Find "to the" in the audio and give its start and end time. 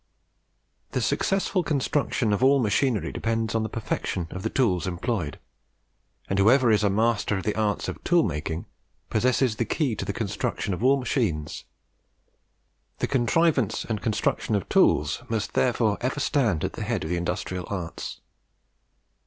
9.95-10.11